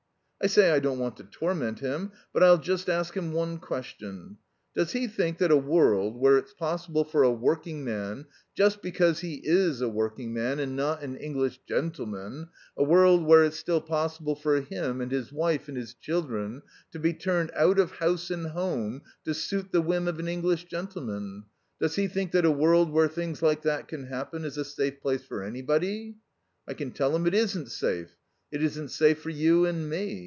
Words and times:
I 0.43 0.47
say 0.47 0.71
I 0.71 0.79
don't 0.79 0.97
want 0.97 1.17
to 1.17 1.23
torment 1.25 1.81
him, 1.81 2.13
but 2.33 2.41
I'll 2.41 2.57
just 2.57 2.89
ask 2.89 3.15
him 3.15 3.31
one 3.31 3.59
question: 3.59 4.39
Does 4.73 4.91
he 4.93 5.05
think 5.05 5.37
that 5.37 5.51
a 5.51 5.55
world 5.55 6.17
where 6.19 6.35
it's 6.39 6.51
possible 6.55 7.03
for 7.03 7.21
a 7.21 7.29
working 7.31 7.83
man, 7.85 8.25
just 8.55 8.81
because 8.81 9.19
he 9.19 9.35
is 9.43 9.81
a 9.81 9.87
working 9.87 10.33
man 10.33 10.59
and 10.59 10.75
not 10.75 11.03
an 11.03 11.15
English 11.15 11.59
gentleman, 11.67 12.49
a 12.75 12.83
world 12.83 13.23
where 13.23 13.43
it's 13.43 13.57
still 13.59 13.81
possible 13.81 14.33
for 14.35 14.59
him, 14.61 14.99
and 14.99 15.11
his 15.11 15.31
wife 15.31 15.67
and 15.67 15.77
his 15.77 15.93
children, 15.93 16.63
to 16.91 16.97
be 16.97 17.13
turned 17.13 17.51
out 17.55 17.77
of 17.77 17.91
house 17.91 18.31
and 18.31 18.47
home 18.47 19.03
to 19.25 19.35
suit 19.35 19.71
the 19.71 19.79
whim 19.79 20.07
of 20.07 20.17
an 20.17 20.27
English 20.27 20.63
gentleman; 20.63 21.43
does 21.79 21.97
he 21.97 22.07
think 22.07 22.31
that 22.31 22.45
a 22.45 22.49
world 22.49 22.89
where 22.91 23.07
things 23.07 23.43
like 23.43 23.61
that 23.61 23.87
can 23.87 24.07
happen 24.07 24.43
is 24.43 24.57
a 24.57 24.65
safe 24.65 24.99
place 25.01 25.23
for 25.23 25.43
anybody? 25.43 26.15
"I 26.67 26.73
can 26.73 26.89
tell 26.89 27.15
him 27.15 27.27
it 27.27 27.35
isn't 27.35 27.69
safe. 27.69 28.15
It 28.51 28.63
isn't 28.63 28.89
safe 28.89 29.19
for 29.19 29.29
you 29.29 29.67
and 29.67 29.87
me. 29.87 30.17